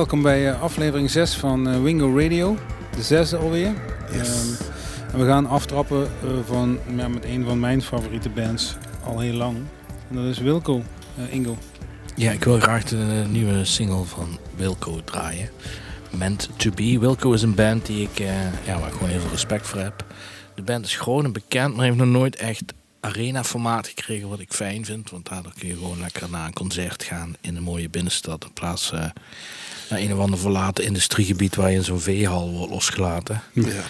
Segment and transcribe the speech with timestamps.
[0.00, 2.56] Welkom bij uh, aflevering 6 van uh, Wingo Radio.
[2.96, 3.72] De zesde alweer.
[4.12, 4.28] Yes.
[4.28, 4.66] Um,
[5.12, 9.32] en we gaan aftrappen uh, van, ja, met een van mijn favoriete bands al heel
[9.32, 9.56] lang.
[10.10, 10.82] En dat is Wilco,
[11.30, 11.58] Ingo.
[12.16, 15.50] Ja, ik wil graag de nieuwe single van Wilco draaien.
[16.10, 16.98] Meant to Be.
[16.98, 18.18] Wilco is een band die ik,
[18.66, 20.04] ja, waar ik gewoon heel veel respect voor heb.
[20.54, 22.62] De band is groot en bekend, maar heeft nog nooit echt
[23.00, 25.10] arena-formaat gekregen, wat ik fijn vind.
[25.10, 28.44] Want daardoor kun je gewoon lekker naar een concert gaan in een mooie binnenstad.
[28.44, 29.04] In plaats uh,
[29.90, 33.42] naar een of ander verlaten industriegebied waar je in zo'n veehal wordt losgelaten.
[33.52, 33.82] Ja.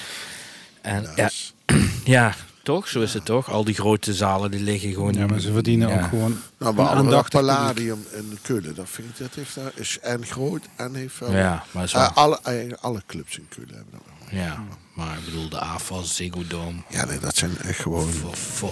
[0.80, 1.30] En ja,
[2.04, 2.88] ja, toch?
[2.88, 3.50] Zo is het toch?
[3.50, 5.12] Al die grote zalen die liggen gewoon...
[5.12, 6.02] Ja, maar ze verdienen ja.
[6.02, 9.98] ook gewoon Nou, maar een Palladium in Keulen, dat vind ik, dat heeft daar, is
[9.98, 11.32] en groot en heeft wel...
[11.32, 11.98] Ja, maar zo...
[11.98, 14.40] Uh, alle, uh, alle clubs in Keulen hebben dat wel.
[14.40, 14.64] Ja,
[15.00, 16.78] maar ik bedoel, de AFAS, Ziggo Dome.
[16.88, 18.08] Ja, nee, dat zijn echt gewoon...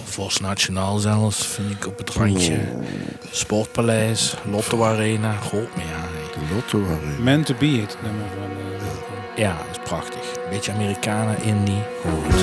[0.03, 2.53] Vos Nationaal zelfs, vind ik op het randje.
[2.53, 2.83] Oh.
[3.31, 5.85] Sportpaleis, Lotto Arena, goed meer.
[5.85, 7.23] Ja, Lotto Arena.
[7.23, 8.51] Man to be it, nummer van...
[8.51, 10.49] Uh, ja, dat is prachtig.
[10.49, 12.35] Beetje Amerikanen, indie, goed.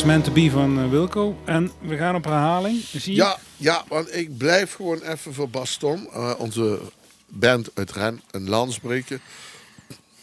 [0.00, 1.36] Was meant to be van uh, Wilco.
[1.44, 2.82] En we gaan op herhaling.
[2.82, 3.20] Zie je?
[3.20, 6.80] Ja, ja, want ik blijf gewoon even voor Baston, uh, onze
[7.26, 8.80] band uit Ren, een lans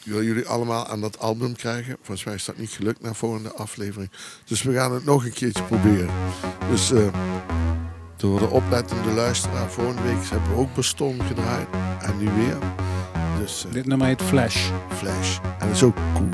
[0.04, 1.98] wil jullie allemaal aan dat album krijgen.
[2.02, 4.12] Volgens mij is dat niet gelukt naar volgende aflevering.
[4.46, 6.10] Dus we gaan het nog een keertje proberen.
[6.70, 7.08] Dus uh,
[8.16, 9.72] door de oplettende luisteraar.
[9.72, 11.68] Volgende week hebben we ook Baston gedraaid.
[12.00, 12.58] En nu weer.
[13.40, 14.70] Dus eh, Dit nummer heet Flash.
[14.98, 15.38] Flash.
[15.60, 16.30] En dat is ook cool.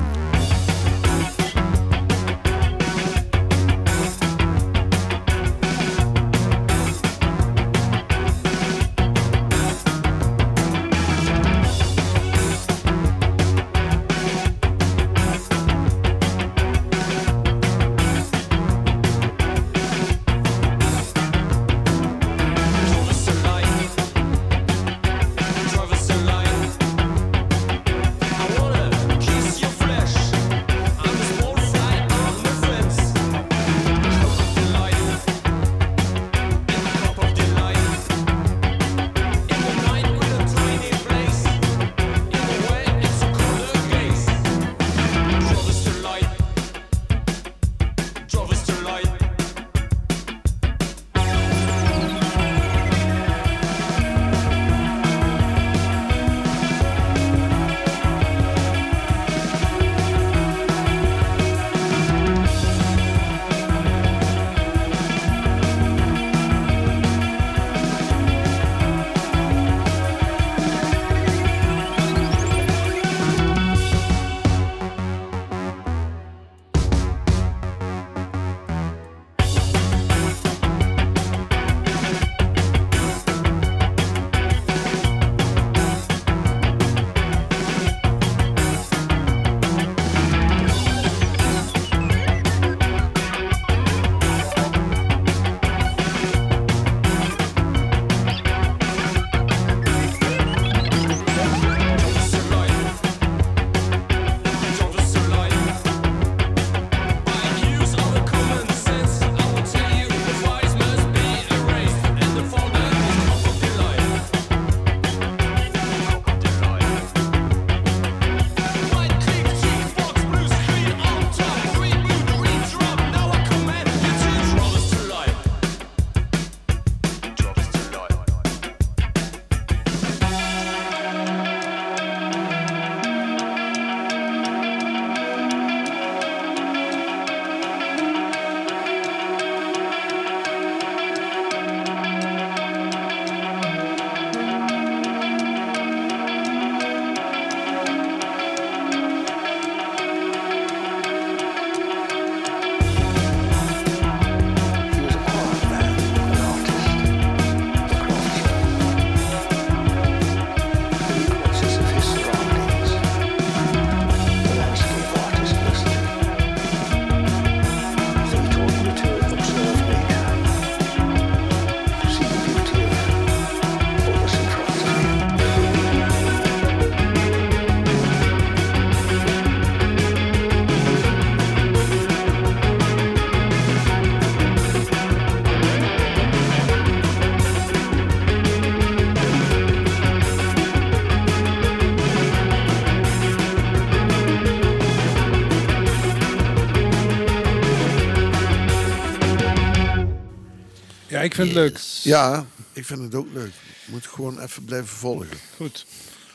[201.24, 201.80] Ik vind het leuk.
[202.03, 203.51] Ja, ik vind het ook leuk.
[203.86, 205.38] Moet gewoon even blijven volgen.
[205.56, 205.86] Goed.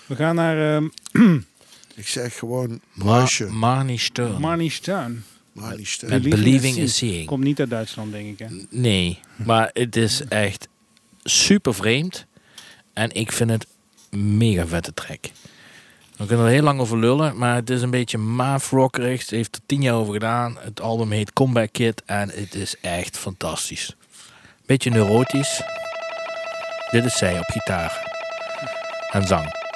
[0.07, 1.39] We gaan naar ehm
[1.95, 3.29] Ik zeg gewoon Ma.
[3.51, 4.41] Marnie Stern.
[4.41, 5.25] Marnie Stern.
[5.83, 6.09] Stil.
[6.09, 7.27] Met Believing is Seeing.
[7.27, 8.49] Komt niet uit Duitsland, denk ik.
[8.49, 8.57] Hè?
[8.71, 10.69] Nee, maar het is echt
[11.23, 12.27] super vreemd.
[12.93, 13.67] En ik vind het
[14.11, 15.25] mega vette track.
[16.17, 19.23] We kunnen er heel lang over lullen, maar het is een beetje maaf rockerig.
[19.23, 20.57] Ze heeft er tien jaar over gedaan.
[20.61, 23.97] Het album heet Comeback Kid en het is echt fantastisch.
[24.69, 25.63] Beetje neurotisch.
[26.91, 28.03] Dit is zij op gitaar
[29.13, 29.68] en zang.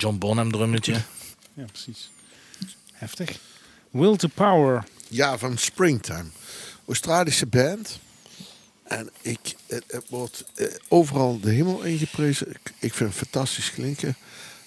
[0.00, 0.92] John Bonham drummetje.
[1.54, 2.10] Ja, precies.
[2.92, 3.38] Heftig.
[3.90, 4.84] Will to Power.
[5.08, 6.24] Ja, van Springtime.
[6.86, 7.98] Australische band.
[8.82, 12.50] En ik, het, het wordt eh, overal de hemel ingeprezen.
[12.50, 14.16] Ik, ik vind het fantastisch klinken.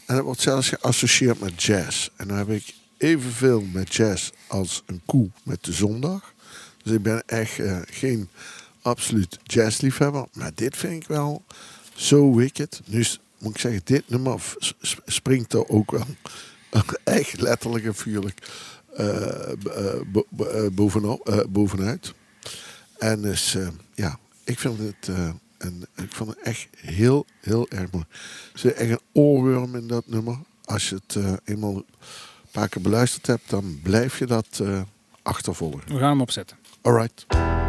[0.06, 2.10] En het wordt zelfs geassocieerd met jazz.
[2.16, 6.34] En dan heb ik evenveel met jazz als een koe met de zondag.
[6.84, 8.30] Dus ik ben echt eh, geen
[8.82, 10.26] absoluut jazzliefhebber.
[10.34, 11.44] Maar dit vind ik wel
[11.96, 12.82] zo wicked.
[12.86, 14.42] Nu is- moet ik zeggen, dit nummer
[15.06, 16.06] springt er ook wel
[17.04, 18.50] echt letterlijk en figuurlijk
[18.96, 20.02] eh, eh,
[20.38, 22.14] eh, bovenop, bovenuit.
[22.98, 25.08] En dus, eh, ja, ik vind het,
[25.58, 28.06] een, ik vond het echt heel, heel erg mooi.
[28.54, 30.38] Er zit echt een oorworm in dat nummer.
[30.66, 31.86] Als je het eenmaal een
[32.52, 34.62] paar keer beluisterd hebt, dan blijf je dat
[35.22, 35.82] achtervolgen.
[35.86, 36.58] We gaan hem opzetten.
[36.82, 37.26] Alright.
[37.28, 37.63] Yeah,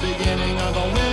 [0.00, 1.03] the beginning of a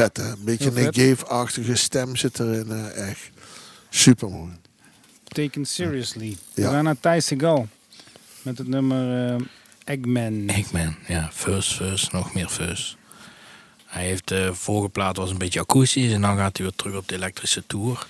[0.00, 0.30] Vet hè?
[0.30, 0.94] Een beetje een.
[0.94, 2.70] Gave-achtige stem zit erin.
[2.70, 3.30] eh, echt
[3.90, 4.52] super mooi.
[5.28, 6.36] Taken seriously.
[6.54, 6.70] We Ja.
[6.70, 7.68] gaan naar Thijs Segal.
[8.42, 9.40] Met het nummer eh,
[9.84, 10.48] Eggman.
[10.48, 11.30] Eggman, ja.
[11.32, 12.94] Fuzz, fuzz, nog meer fuzz.
[13.86, 16.96] Hij heeft de vorige plaat was een beetje akoestisch en dan gaat hij weer terug
[16.96, 18.06] op de elektrische tour.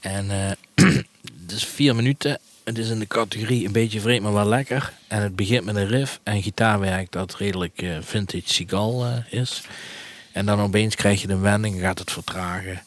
[0.00, 0.50] En eh
[1.42, 2.38] het is vier minuten.
[2.64, 4.92] Het is in de categorie een beetje vreemd, maar wel lekker.
[5.08, 9.62] En het begint met een riff en gitaarwerk dat redelijk eh, vintage Seagal eh, is.
[10.34, 12.82] En dan opeens krijg je de wending en gaat het vertragen.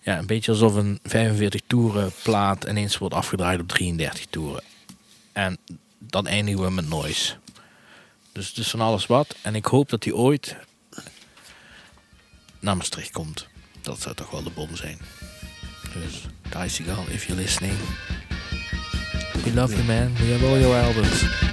[0.00, 4.62] Ja, een beetje alsof een 45 toeren plaat ineens wordt afgedraaid op 33 toeren.
[5.32, 5.58] En
[5.98, 7.34] dan eindigen we met noise.
[8.32, 9.34] Dus het is van alles wat.
[9.42, 10.56] En ik hoop dat hij ooit
[12.60, 13.46] naar Maastricht komt.
[13.80, 14.98] Dat zou toch wel de bom zijn.
[15.92, 16.26] Dus,
[16.74, 17.74] Seagal, if you're listening.
[19.44, 20.14] We love you man.
[20.14, 21.52] We have all your albums.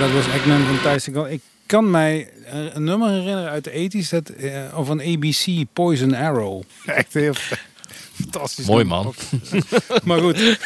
[0.00, 1.28] Dat was Eggman van Segal.
[1.28, 4.08] Ik kan mij eh, een nummer herinneren uit de 80s.
[4.08, 6.62] Dat, eh, of een ABC, Poison Arrow.
[6.86, 7.34] Echt heel
[8.20, 8.66] fantastisch.
[8.66, 9.14] Mooi man.
[10.04, 10.58] Maar goed,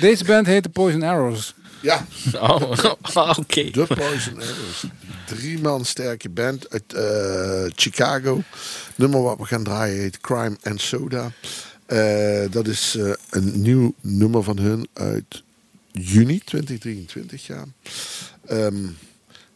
[0.00, 1.54] deze band heette Poison Arrows.
[1.80, 2.06] Ja,
[2.40, 2.70] Oh,
[3.38, 3.70] oké.
[3.70, 4.84] The Poison Arrows.
[5.26, 8.42] Drie man sterke band uit eh, Chicago.
[8.94, 11.32] Nummer wat we gaan draaien heet Crime and Soda.
[11.86, 15.42] Eh, dat is eh, een nieuw nummer van hun uit
[15.92, 17.46] juni 2023.
[17.46, 17.64] Ja.
[18.46, 18.86] Ehm,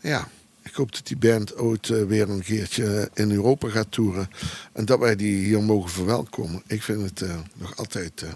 [0.00, 0.28] ja,
[0.62, 4.28] ik hoop dat die band ooit eh, weer een keertje in Europa gaat toeren.
[4.72, 6.62] En dat wij die hier mogen verwelkomen.
[6.66, 8.32] Ik vind het eh, nog altijd eh,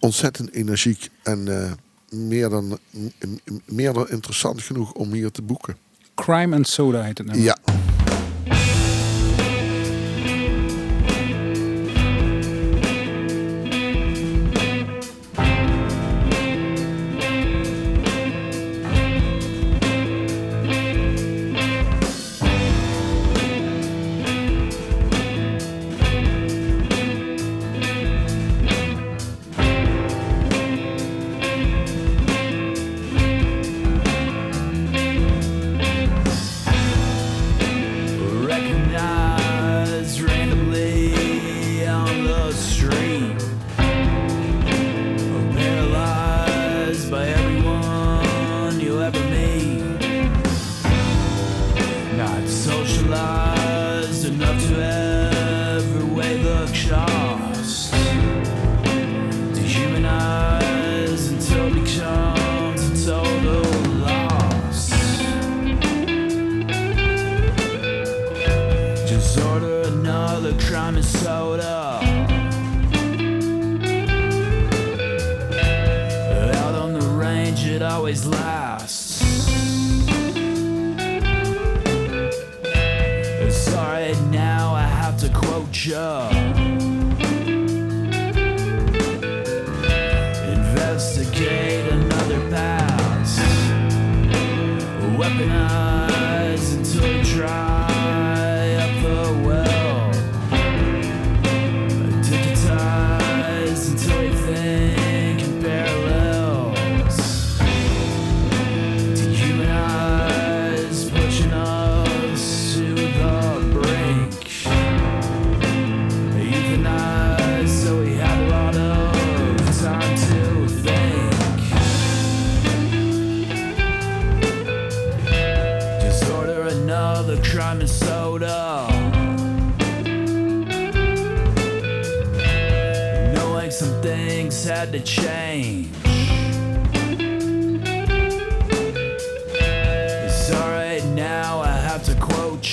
[0.00, 1.72] ontzettend energiek en eh,
[2.10, 2.78] meer, dan,
[3.64, 5.76] meer dan interessant genoeg om hier te boeken.
[6.14, 7.44] Crime and Soda heet het nummer.
[7.44, 7.79] Ja.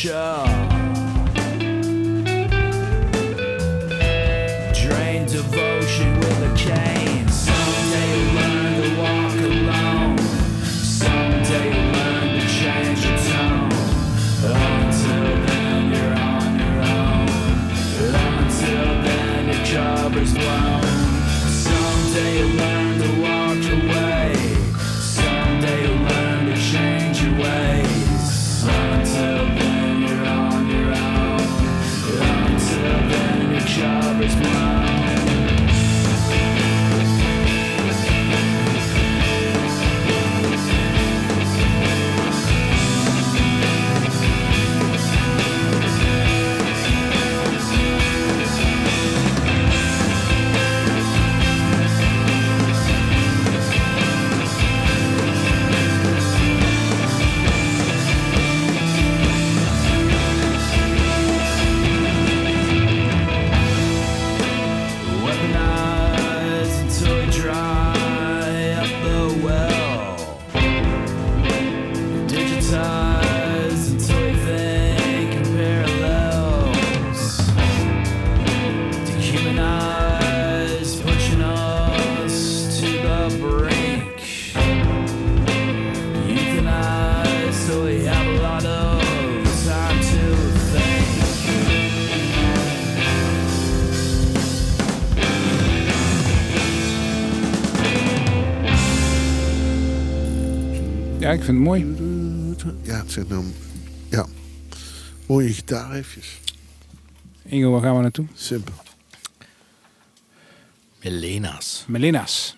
[0.08, 0.37] show.
[101.48, 101.96] Vind het mooi.
[102.84, 103.54] Ja, het zijn dan...
[104.10, 104.26] Ja.
[105.26, 106.40] Mooie gitaarriffjes.
[107.46, 108.26] Ingo, waar gaan we naartoe?
[108.34, 108.74] Simpel.
[111.04, 111.84] Melena's.
[111.88, 112.56] Melena's.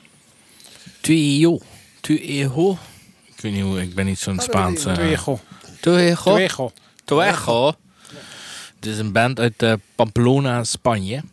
[1.01, 1.59] Tuyo.
[2.01, 2.77] Tuyo.
[3.35, 4.85] Ik weet niet hoe, ik ben niet zo'n Spaans.
[4.85, 5.39] eh, Tuego.
[5.79, 6.15] Tuyo.
[6.15, 6.71] Tuego.
[7.05, 7.73] Tuego.
[8.75, 11.23] Het is een band uit eh, Pamplona, Spanje.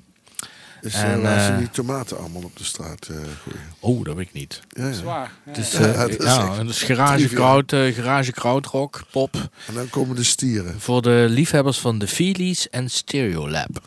[0.86, 3.60] Dus En, en, waar ze eh, die tomaten allemaal op de straat eh gooien.
[3.80, 4.60] Oh, dat weet ik niet.
[4.68, 4.92] Ja, ja.
[4.92, 5.30] Zwaar.
[5.44, 5.78] Ja, Het is, ja.
[5.78, 9.34] eh, Ja, dat is ja, echt het is garage, kraut, eh, garage krautrock, pop.
[9.66, 10.80] En dan komen de stieren.
[10.80, 13.82] Voor de liefhebbers van de Feelies en Stereolab.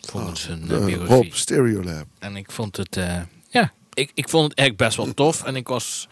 [0.00, 1.14] Volgens hun eh, Eh, biografie.
[1.14, 2.06] Rob, Stereolab.
[2.18, 5.42] En ik vond het, eh, ja, ik, ik vond het echt best wel tof.
[5.44, 6.08] En ik was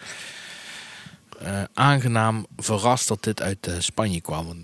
[1.40, 4.60] eh, aangenaam verrast dat dit uit eh, Spanje kwam.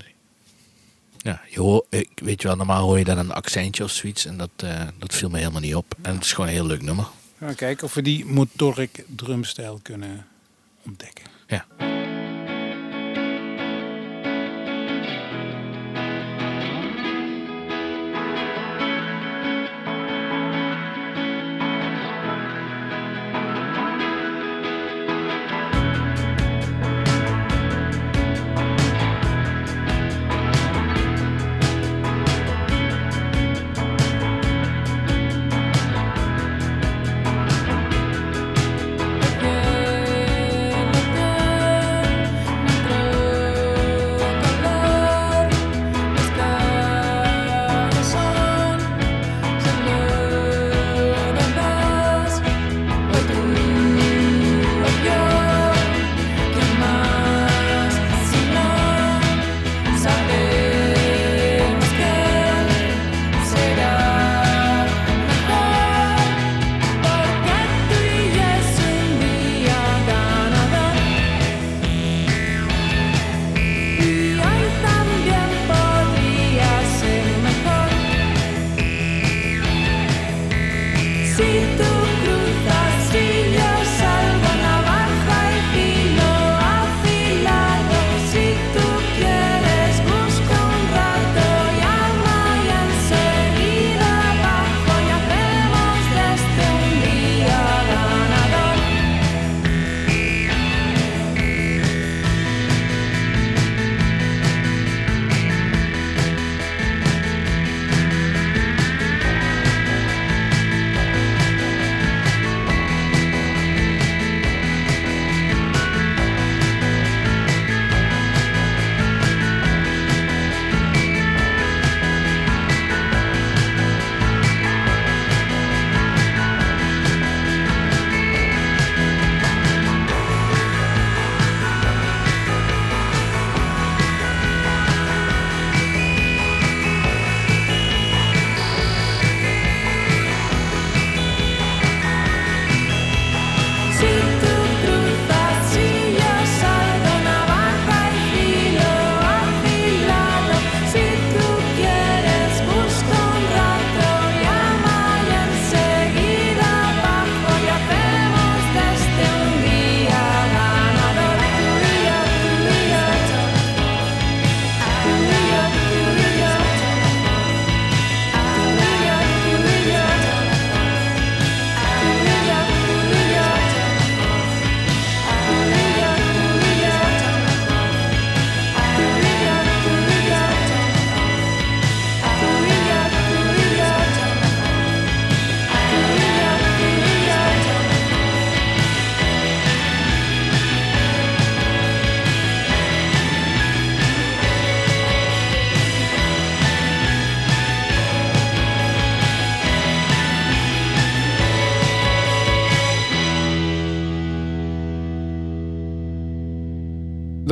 [1.27, 4.27] Ja, je hoor, ik, weet je wel, normaal hoor je dan een accentje of zoiets.
[4.27, 5.95] En dat, eh, dat viel me helemaal niet op.
[6.03, 7.07] En het is gewoon een heel leuk nummer.
[7.39, 10.27] Gaan kijken of we die motoric drumstijl kunnen
[10.83, 11.25] ontdekken.
[11.47, 11.67] Ja.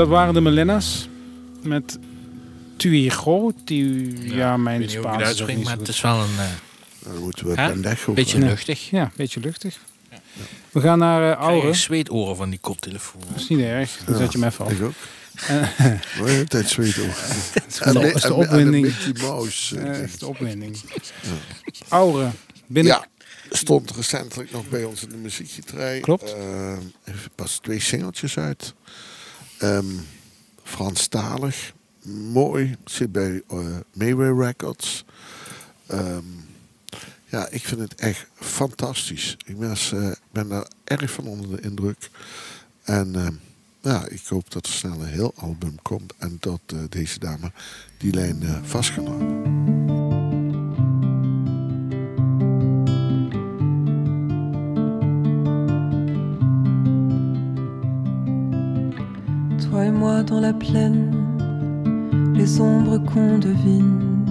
[0.05, 1.09] Dat waren de Melenas
[1.63, 1.99] met
[2.77, 3.53] Tuigo.
[3.65, 7.47] Tu, ja, mijn ik ik Spaans het maar het is wel een eh, Dan moeten
[7.47, 7.71] we Hè?
[7.73, 8.91] pendejo beetje luchtig.
[8.91, 9.79] Ja, een beetje luchtig.
[10.71, 11.67] We gaan naar uh, Krijg Aure.
[11.67, 13.23] je zweetoren van die koptelefoon.
[13.29, 13.99] Dat is niet erg.
[14.07, 14.71] Dan zet je hem even op.
[14.71, 14.95] Ik ook.
[15.47, 17.15] De hele tijd zweet ook.
[17.95, 18.87] Dat is de opwinding.
[18.87, 20.77] Eh, eh, de opwinding.
[21.89, 22.31] Aure.
[22.67, 22.93] Binnen...
[22.93, 23.07] Ja,
[23.51, 26.01] stond recentelijk nog bij ons in de muziekgetrij.
[26.01, 26.35] Klopt.
[26.35, 28.75] Eh, heeft pas twee singeltjes uit.
[29.59, 29.87] Ehm
[30.63, 31.73] Franstalig.
[32.33, 32.77] Mooi.
[32.85, 33.59] Zit bij eh
[33.93, 35.05] Mayway Records.
[35.87, 36.25] Ehm,
[37.25, 39.37] ja, ik vind het echt fantastisch.
[39.47, 42.11] Ik ben, eh, ben daar erg van onder de indruk.
[42.83, 43.35] En ehm,
[43.81, 46.13] ja, ik hoop dat er snel een heel album komt.
[46.19, 47.53] En dat eh, deze dame
[47.99, 49.94] die lijn vast kan houden.
[60.45, 61.11] La plaine,
[62.35, 64.27] les ombres qu'on devine.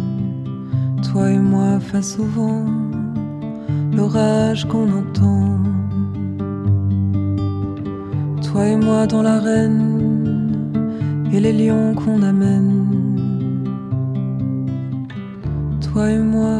[1.08, 2.66] Toi et moi face au vent,
[3.98, 5.58] l'orage qu'on entend.
[8.46, 9.82] Toi et moi dans l'arène
[11.34, 12.74] et les lions qu'on amène.
[15.82, 16.56] Toi et moi,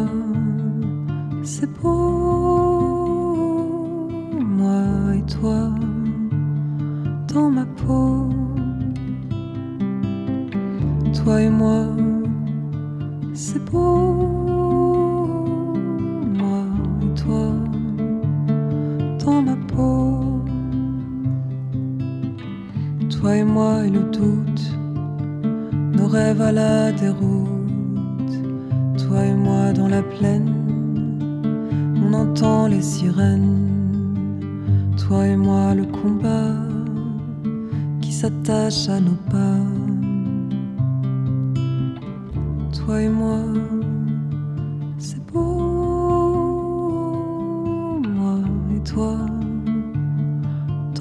[48.84, 49.18] toi,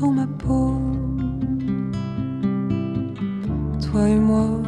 [0.01, 0.81] dans ma peau.
[3.81, 4.63] Toi et moi,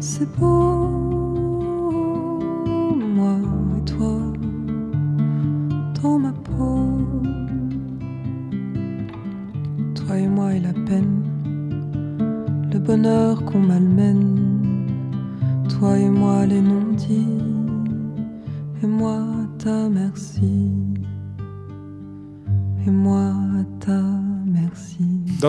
[0.00, 1.07] c'est beau.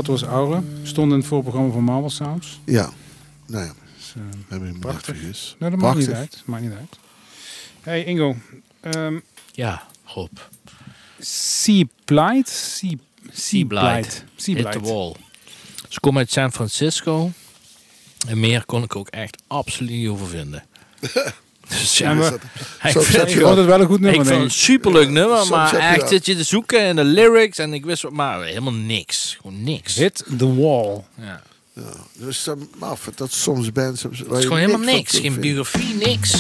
[0.10, 0.64] Was Aura.
[0.84, 2.60] Stond in het voorprogramma van Marvel Sounds.
[2.66, 2.90] Ja,
[3.48, 4.14] nou ja, Dus,
[4.48, 5.06] hebben hem Prachtig.
[5.06, 5.56] prachtig is.
[5.60, 6.32] nou, dat maakt niet Prachtig.
[6.34, 6.44] uit.
[6.46, 7.00] Maakt niet uit.
[7.82, 8.36] Hey Ingo.
[8.82, 9.20] ehm
[9.52, 10.38] Ja, Rob.
[11.20, 12.50] sea Blight?
[12.50, 12.94] Sea,
[13.32, 14.24] sea Blight.
[14.36, 15.14] Sea Hit the wall.
[15.90, 17.32] Ze komen uit San Francisco.
[18.28, 20.64] En meer kon ik ook echt absoluut niet over vinden.
[21.70, 22.34] dus ja, En Zet-
[22.96, 24.26] ik vind, Ik je vond het wel een goed ik nummer.
[24.26, 24.44] vond denk het ik.
[24.44, 26.10] een superleuk nummer, maar echt dat.
[26.10, 29.38] zit je te zoeken in de lyrics en ik wist wat, maar helemaal niks.
[29.42, 29.96] Gewoon niks.
[29.96, 31.04] Hit the wall.
[31.22, 31.42] Ja.
[31.74, 32.48] Ja, dus
[32.80, 34.04] af dat soms bands.
[34.04, 35.18] Het is gewoon helemaal niks.
[35.20, 36.34] Geen biografie, niks.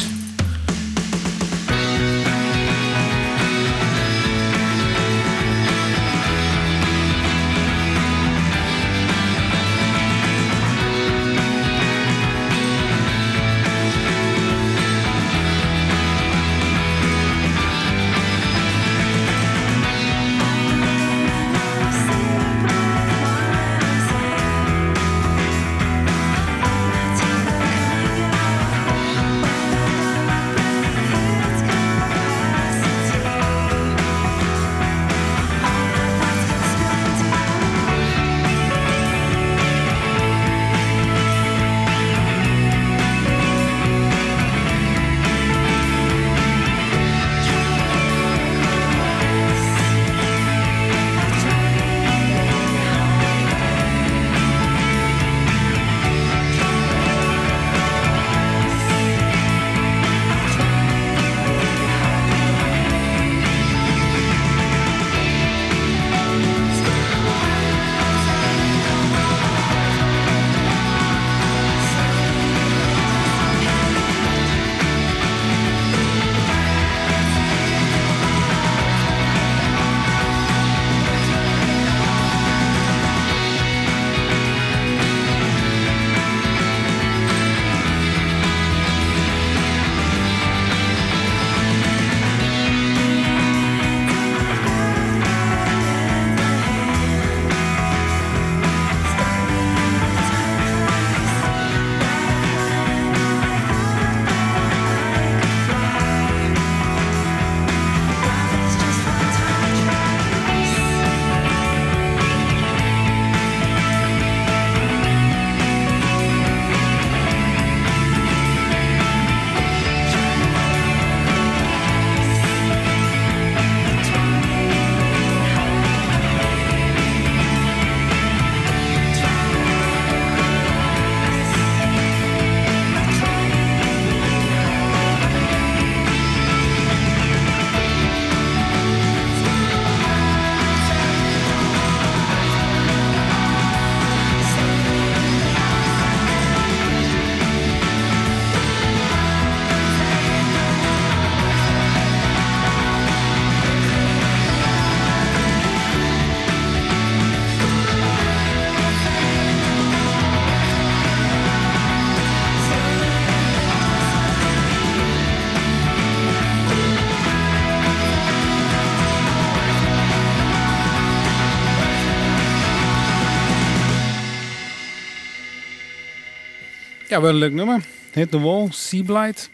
[177.19, 177.85] Ja, wel een leuk nummer.
[178.11, 179.49] Hit the Wall, Sea Blight.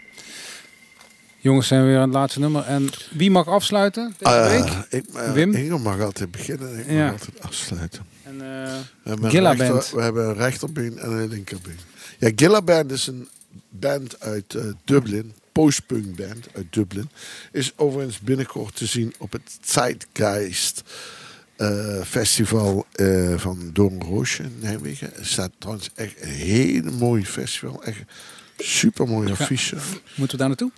[1.37, 2.63] Jongens zijn weer aan het laatste nummer.
[2.63, 4.73] En wie mag afsluiten deze Eh, week?
[5.03, 5.53] ik, eh, Wim?
[5.53, 7.03] Inge mag altijd beginnen en ik Ja.
[7.03, 8.05] mag altijd afsluiten.
[8.23, 9.89] En, eh, We hebben, Gilla rechter- Band.
[9.91, 11.77] we hebben een rechterbeen en een linkerbeen.
[12.19, 13.27] Ja, Gilla Band is een
[13.69, 15.33] band uit Dublin.
[15.51, 17.09] Postpunk band uit Dublin.
[17.51, 20.81] Is overigens binnenkort te zien op het Zeitgeist
[21.55, 25.09] eh, festival eh, van Doornroosje in Nijmegen.
[25.13, 27.83] Het staat trouwens echt een hele mooie festival.
[27.83, 27.99] Echt
[28.57, 29.75] super mooie affiche.
[30.15, 30.71] moeten we daar naartoe?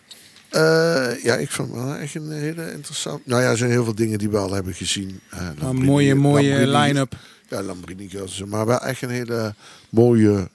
[0.50, 3.26] Eh, ja, ik vond het wel echt een hele interessant.
[3.26, 5.20] Nou ja, er zijn heel veel dingen die we al hebben gezien.
[5.60, 7.16] Een mooie, mooie line-up.
[7.50, 8.44] Ja, Lambrini Girls.
[8.44, 9.56] Maar wel echt een hele
[9.90, 10.50] mooie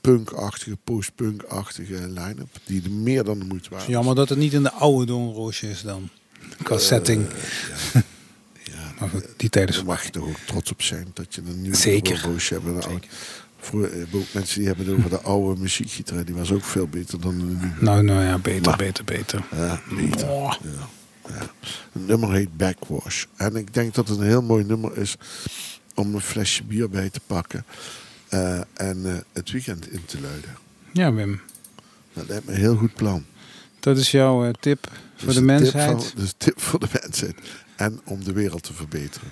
[0.00, 2.48] punkachtige, post-punkachtige line-up.
[2.64, 3.88] Die er meer dan de moeite waard is.
[3.88, 6.08] Jammer dat het niet in de oude Doornroosje is dan.
[6.62, 7.26] Qua setting.
[7.92, 8.02] Ja,
[9.00, 12.20] Maar die daar mag je toch ook trots op zijn dat je een nieuwe Zeker.
[12.24, 12.66] roosje hebt.
[12.66, 13.06] en Een oude.
[13.58, 16.24] Voor, eh, mensen die hebben het over de oude muziekgitaar.
[16.24, 17.68] Die was ook veel beter dan de nieuwe.
[17.80, 19.44] Nou, nou ja, beter, Maar- beter, beter.
[19.56, 20.28] Ja, beter.
[20.28, 20.52] Oh.
[20.62, 20.88] Ja.
[21.34, 21.50] Ja.
[21.92, 23.24] Het nummer heet Backwash.
[23.36, 25.16] En ik denk dat het een heel mooi nummer is
[25.94, 27.64] om een flesje bier bij te pakken.
[28.28, 30.56] eh, en eh, het weekend in te luiden.
[30.92, 31.40] Ja, Wim.
[32.12, 33.24] Dat lijkt me een heel goed plan.
[33.80, 35.86] Dat is jouw tip voor Dus de tip mensheid.
[36.04, 37.34] van- dus een tip voor de mensheid.
[37.80, 39.28] En om de wereld te verbeteren.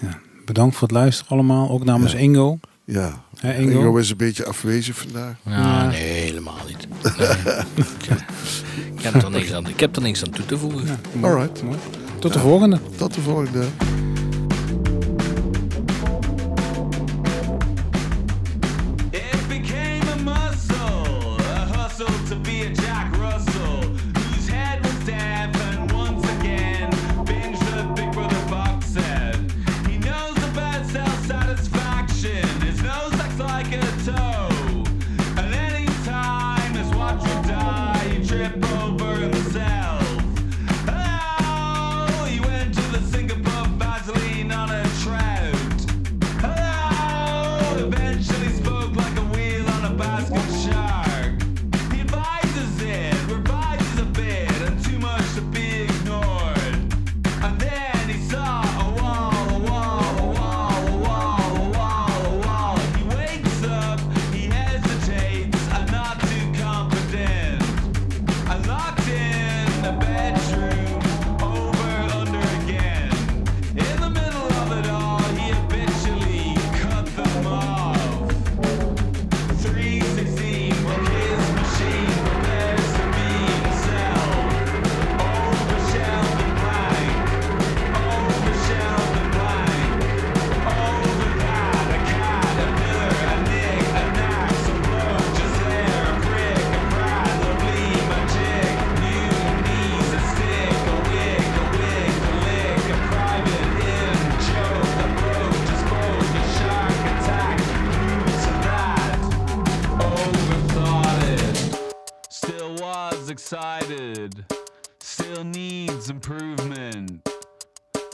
[0.00, 0.18] Ja.
[0.44, 1.70] Bedankt voor het luisteren allemaal.
[1.70, 2.18] Ook namens Ja.
[2.18, 2.58] Ingo.
[2.84, 3.24] Ja.
[3.38, 3.78] Hè, Ingo?
[3.78, 5.36] Ingo is een beetje afwezig vandaag.
[5.44, 5.86] Ja, Ja.
[5.86, 6.86] nee, helemaal niet.
[7.18, 8.16] Nee.
[8.94, 11.00] ik, heb er niks aan, ik heb er niks aan toe te voegen.
[11.20, 11.62] Alright.
[11.62, 11.78] mooi.
[12.18, 12.78] Tot de volgende.
[12.96, 13.64] Tot de volgende.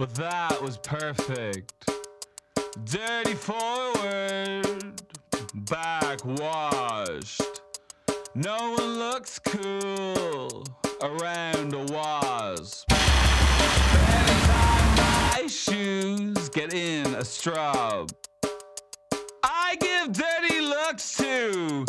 [0.01, 1.75] But that was perfect.
[2.85, 5.03] Dirty forward,
[5.69, 7.61] back washed.
[8.35, 10.65] No one looks cool
[11.03, 12.91] around a wasp.
[14.11, 18.07] Anytime my shoes get in a straw.
[19.45, 21.85] I give dirty looks to